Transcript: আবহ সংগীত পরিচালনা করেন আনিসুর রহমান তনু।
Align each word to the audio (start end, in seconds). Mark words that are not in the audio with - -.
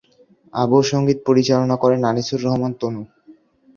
আবহ 0.53 0.81
সংগীত 0.91 1.19
পরিচালনা 1.27 1.75
করেন 1.83 2.01
আনিসুর 2.05 2.39
রহমান 2.43 2.71
তনু। 2.79 3.01